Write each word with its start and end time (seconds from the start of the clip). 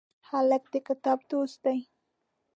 هلک 0.29 0.63
د 0.73 0.75
کتاب 0.87 1.19
دوست 1.31 1.57
دی. 1.65 1.79